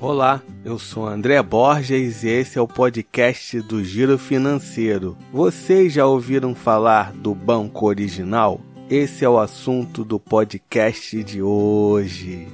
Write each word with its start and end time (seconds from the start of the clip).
Olá, 0.00 0.40
eu 0.64 0.78
sou 0.78 1.08
André 1.08 1.42
Borges 1.42 2.22
e 2.22 2.28
esse 2.28 2.56
é 2.56 2.62
o 2.62 2.68
podcast 2.68 3.60
do 3.62 3.82
Giro 3.82 4.16
Financeiro. 4.16 5.18
Vocês 5.32 5.92
já 5.92 6.06
ouviram 6.06 6.54
falar 6.54 7.12
do 7.12 7.34
Banco 7.34 7.84
Original? 7.84 8.60
Esse 8.88 9.24
é 9.24 9.28
o 9.28 9.40
assunto 9.40 10.04
do 10.04 10.20
podcast 10.20 11.20
de 11.24 11.42
hoje. 11.42 12.46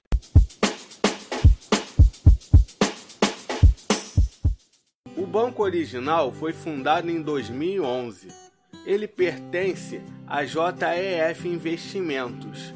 O 5.15 5.27
Banco 5.27 5.65
Original 5.65 6.33
foi 6.33 6.55
fundado 6.55 7.11
em 7.11 7.21
2011. 7.21 8.29
Ele 8.87 9.07
pertence 9.07 10.01
à 10.27 10.47
JEF 10.47 11.47
Investimentos 11.47 12.73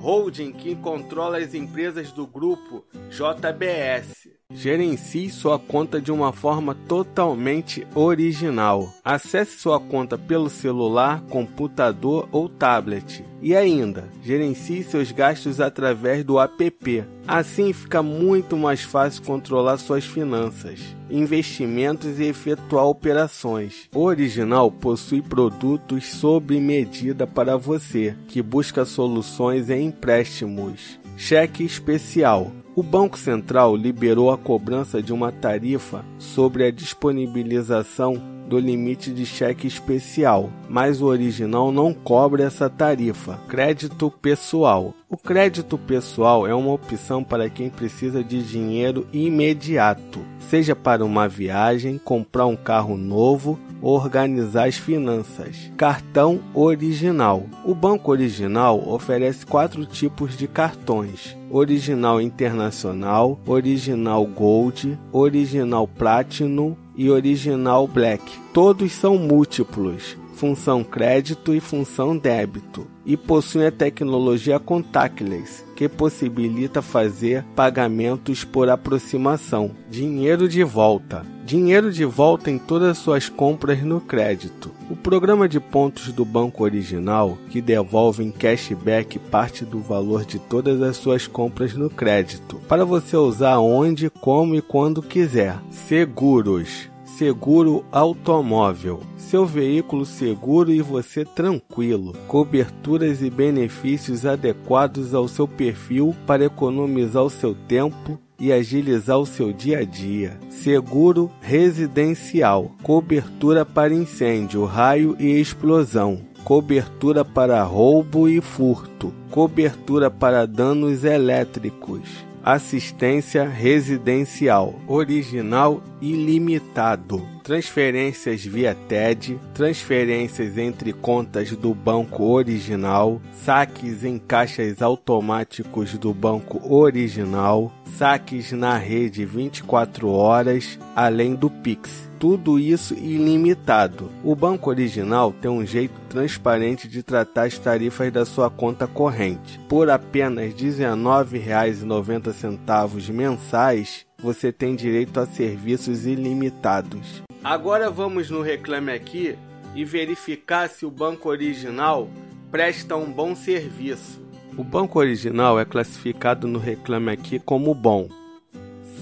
holding 0.00 0.52
que 0.52 0.76
controla 0.76 1.38
as 1.38 1.54
empresas 1.54 2.12
do 2.12 2.26
grupo 2.26 2.84
JBS. 3.10 4.37
Gerencie 4.50 5.28
sua 5.28 5.58
conta 5.58 6.00
de 6.00 6.10
uma 6.10 6.32
forma 6.32 6.74
totalmente 6.74 7.86
original. 7.94 8.90
Acesse 9.04 9.58
sua 9.58 9.78
conta 9.78 10.16
pelo 10.16 10.48
celular, 10.48 11.20
computador 11.28 12.26
ou 12.32 12.48
tablet. 12.48 13.22
E 13.42 13.54
ainda, 13.54 14.08
gerencie 14.22 14.82
seus 14.82 15.12
gastos 15.12 15.60
através 15.60 16.24
do 16.24 16.40
app. 16.40 17.04
Assim 17.26 17.74
fica 17.74 18.02
muito 18.02 18.56
mais 18.56 18.80
fácil 18.80 19.22
controlar 19.22 19.76
suas 19.76 20.06
finanças, 20.06 20.80
investimentos 21.10 22.18
e 22.18 22.24
efetuar 22.24 22.86
operações. 22.86 23.86
O 23.94 24.00
Original 24.00 24.72
possui 24.72 25.20
produtos 25.20 26.06
sob 26.06 26.58
medida 26.58 27.26
para 27.26 27.58
você, 27.58 28.16
que 28.28 28.40
busca 28.40 28.86
soluções 28.86 29.68
em 29.68 29.88
empréstimos. 29.88 30.98
Cheque 31.18 31.64
especial 31.64 32.50
o 32.78 32.82
Banco 32.82 33.18
Central 33.18 33.74
liberou 33.74 34.30
a 34.30 34.38
cobrança 34.38 35.02
de 35.02 35.12
uma 35.12 35.32
tarifa 35.32 36.04
sobre 36.16 36.64
a 36.64 36.70
disponibilização 36.70 38.14
do 38.48 38.56
limite 38.56 39.12
de 39.12 39.26
cheque 39.26 39.66
especial, 39.66 40.48
mas 40.68 41.02
o 41.02 41.06
original 41.06 41.72
não 41.72 41.92
cobra 41.92 42.44
essa 42.44 42.70
tarifa. 42.70 43.40
Crédito 43.48 44.12
pessoal. 44.22 44.94
O 45.10 45.16
crédito 45.16 45.76
pessoal 45.76 46.46
é 46.46 46.54
uma 46.54 46.72
opção 46.72 47.24
para 47.24 47.50
quem 47.50 47.68
precisa 47.68 48.22
de 48.22 48.44
dinheiro 48.44 49.08
imediato, 49.12 50.20
seja 50.38 50.76
para 50.76 51.04
uma 51.04 51.26
viagem, 51.26 51.98
comprar 51.98 52.46
um 52.46 52.56
carro 52.56 52.96
novo 52.96 53.58
organizar 53.82 54.68
as 54.68 54.76
finanças. 54.76 55.70
Cartão 55.76 56.40
original. 56.54 57.44
O 57.64 57.74
Banco 57.74 58.10
Original 58.10 58.82
oferece 58.88 59.46
quatro 59.46 59.84
tipos 59.86 60.36
de 60.36 60.46
cartões: 60.46 61.36
Original 61.50 62.20
Internacional, 62.20 63.38
Original 63.46 64.26
Gold, 64.26 64.98
Original 65.12 65.86
Platinum 65.86 66.76
e 66.96 67.10
Original 67.10 67.86
Black. 67.86 68.22
Todos 68.52 68.92
são 68.92 69.16
múltiplos 69.16 70.16
função 70.38 70.84
crédito 70.84 71.52
e 71.52 71.58
função 71.58 72.16
débito, 72.16 72.86
e 73.04 73.16
possui 73.16 73.66
a 73.66 73.72
tecnologia 73.72 74.60
contactless, 74.60 75.64
que 75.74 75.88
possibilita 75.88 76.80
fazer 76.80 77.44
pagamentos 77.56 78.44
por 78.44 78.68
aproximação. 78.70 79.72
Dinheiro 79.90 80.48
de 80.48 80.62
volta. 80.62 81.26
Dinheiro 81.48 81.90
de 81.90 82.04
volta 82.04 82.50
em 82.50 82.58
todas 82.58 82.90
as 82.90 82.98
suas 82.98 83.26
compras 83.30 83.82
no 83.82 84.02
crédito. 84.02 84.70
O 84.90 84.94
programa 84.94 85.48
de 85.48 85.58
pontos 85.58 86.12
do 86.12 86.22
banco 86.22 86.62
original, 86.62 87.38
que 87.48 87.62
devolve 87.62 88.22
em 88.22 88.30
cashback 88.30 89.18
parte 89.18 89.64
do 89.64 89.80
valor 89.80 90.26
de 90.26 90.38
todas 90.38 90.82
as 90.82 90.98
suas 90.98 91.26
compras 91.26 91.72
no 91.72 91.88
crédito, 91.88 92.60
para 92.68 92.84
você 92.84 93.16
usar 93.16 93.60
onde, 93.60 94.10
como 94.10 94.56
e 94.56 94.60
quando 94.60 95.00
quiser. 95.00 95.58
Seguros 95.70 96.90
Seguro 97.16 97.82
automóvel. 97.90 99.00
Seu 99.16 99.46
veículo 99.46 100.04
seguro 100.04 100.70
e 100.70 100.82
você 100.82 101.24
tranquilo. 101.24 102.12
Coberturas 102.28 103.22
e 103.22 103.30
benefícios 103.30 104.26
adequados 104.26 105.14
ao 105.14 105.26
seu 105.26 105.48
perfil 105.48 106.14
para 106.26 106.44
economizar 106.44 107.22
o 107.22 107.30
seu 107.30 107.54
tempo 107.54 108.20
e 108.38 108.52
agilizar 108.52 109.18
o 109.18 109.26
seu 109.26 109.52
dia 109.52 109.78
a 109.78 109.84
dia. 109.84 110.38
Seguro 110.50 111.30
residencial. 111.40 112.72
Cobertura 112.82 113.64
para 113.64 113.94
incêndio, 113.94 114.64
raio 114.64 115.16
e 115.18 115.40
explosão. 115.40 116.20
Cobertura 116.44 117.24
para 117.24 117.62
roubo 117.62 118.28
e 118.28 118.40
furto. 118.40 119.12
Cobertura 119.30 120.10
para 120.10 120.46
danos 120.46 121.04
elétricos 121.04 122.27
assistência 122.44 123.48
residencial, 123.48 124.74
original 124.86 125.82
ilimitado, 126.00 127.26
transferências 127.42 128.44
via 128.44 128.74
TED, 128.74 129.38
transferências 129.54 130.56
entre 130.56 130.92
contas 130.92 131.50
do 131.50 131.74
banco 131.74 132.24
original, 132.24 133.20
saques 133.32 134.04
em 134.04 134.18
caixas 134.18 134.80
automáticos 134.80 135.96
do 135.98 136.14
banco 136.14 136.60
original, 136.72 137.72
saques 137.96 138.52
na 138.52 138.76
rede 138.76 139.24
24 139.24 140.10
horas, 140.10 140.78
além 140.94 141.34
do 141.34 141.50
Pix 141.50 142.07
tudo 142.18 142.58
isso 142.58 142.94
ilimitado. 142.94 144.10
O 144.24 144.34
banco 144.34 144.70
original 144.70 145.32
tem 145.32 145.48
um 145.50 145.64
jeito 145.64 145.94
transparente 146.08 146.88
de 146.88 147.00
tratar 147.02 147.44
as 147.44 147.58
tarifas 147.58 148.12
da 148.12 148.26
sua 148.26 148.50
conta 148.50 148.86
corrente. 148.86 149.60
Por 149.68 149.88
apenas 149.88 150.52
R$ 150.52 150.54
19,90 150.54 153.12
mensais, 153.12 154.04
você 154.18 154.50
tem 154.50 154.74
direito 154.74 155.20
a 155.20 155.26
serviços 155.26 156.06
ilimitados. 156.06 157.22
Agora 157.42 157.90
vamos 157.90 158.30
no 158.30 158.42
Reclame 158.42 158.92
Aqui 158.92 159.38
e 159.74 159.84
verificar 159.84 160.68
se 160.68 160.84
o 160.84 160.90
banco 160.90 161.28
original 161.28 162.08
presta 162.50 162.96
um 162.96 163.12
bom 163.12 163.36
serviço. 163.36 164.26
O 164.56 164.64
banco 164.64 164.98
original 164.98 165.60
é 165.60 165.64
classificado 165.64 166.48
no 166.48 166.58
Reclame 166.58 167.12
Aqui 167.12 167.38
como 167.38 167.72
bom, 167.74 168.08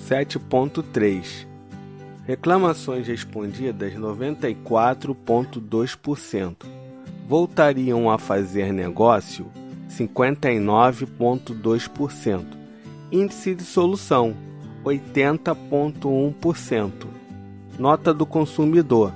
7.3 0.06 1.55
Reclamações 2.26 3.06
respondidas 3.06 3.94
94,2%. 3.94 6.66
Voltariam 7.26 8.10
a 8.10 8.18
fazer 8.18 8.70
negócio 8.72 9.46
59,2%. 9.88 12.44
Índice 13.12 13.54
de 13.54 13.62
solução 13.62 14.34
80,1%. 14.84 17.06
Nota 17.78 18.12
do 18.12 18.26
consumidor 18.26 19.14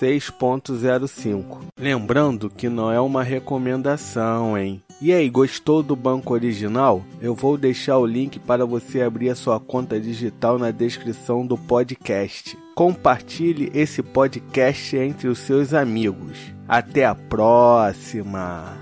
6,05. 0.00 1.58
Lembrando 1.78 2.50
que 2.50 2.68
não 2.68 2.90
é 2.90 3.00
uma 3.00 3.22
recomendação, 3.22 4.58
hein? 4.58 4.82
E 5.00 5.12
aí, 5.12 5.30
gostou 5.30 5.80
do 5.80 5.94
banco 5.94 6.34
original? 6.34 7.04
Eu 7.20 7.32
vou 7.32 7.56
deixar 7.56 7.98
o 7.98 8.06
link 8.06 8.40
para 8.40 8.66
você 8.66 9.00
abrir 9.00 9.30
a 9.30 9.36
sua 9.36 9.60
conta 9.60 10.00
digital 10.00 10.58
na 10.58 10.72
descrição 10.72 11.46
do 11.46 11.56
podcast. 11.56 12.58
Compartilhe 12.74 13.70
esse 13.72 14.02
podcast 14.02 14.96
entre 14.96 15.28
os 15.28 15.38
seus 15.38 15.72
amigos. 15.72 16.52
Até 16.66 17.04
a 17.04 17.14
próxima! 17.14 18.76